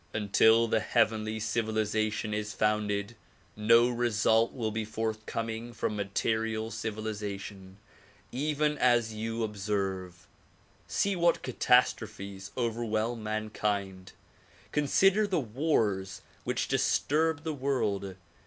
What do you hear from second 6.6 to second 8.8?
civilization, even